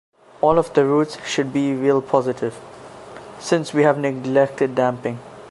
All 0.41 0.57
of 0.57 0.73
the 0.73 0.83
roots 0.83 1.23
should 1.27 1.53
be 1.53 1.73
real-positive, 1.75 2.59
since 3.37 3.71
we 3.71 3.83
have 3.83 3.99
neglected 3.99 4.73
damping. 4.73 5.19